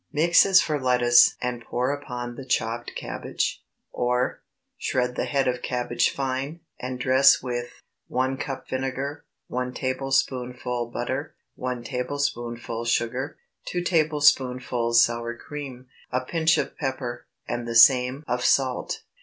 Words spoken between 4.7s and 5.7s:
Shred the head of